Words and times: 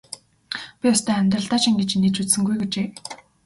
Би 0.79 0.85
ёстой 0.93 1.15
амьдралдаа 1.19 1.59
ч 1.61 1.63
ингэж 1.69 1.89
инээж 1.95 2.15
үзсэнгүй 2.21 2.55
гэжээ. 2.61 2.87